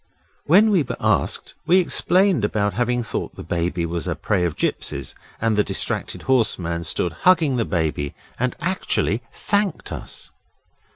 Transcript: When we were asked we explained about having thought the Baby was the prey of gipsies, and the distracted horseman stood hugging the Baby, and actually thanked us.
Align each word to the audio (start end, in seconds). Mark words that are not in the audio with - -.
When 0.47 0.71
we 0.71 0.81
were 0.81 0.95
asked 0.99 1.53
we 1.67 1.77
explained 1.77 2.43
about 2.43 2.73
having 2.73 3.03
thought 3.03 3.35
the 3.35 3.43
Baby 3.43 3.85
was 3.85 4.05
the 4.05 4.15
prey 4.15 4.45
of 4.45 4.55
gipsies, 4.55 5.13
and 5.39 5.55
the 5.55 5.63
distracted 5.63 6.23
horseman 6.23 6.85
stood 6.85 7.13
hugging 7.29 7.57
the 7.57 7.65
Baby, 7.65 8.15
and 8.39 8.55
actually 8.61 9.21
thanked 9.31 9.91
us. 9.91 10.31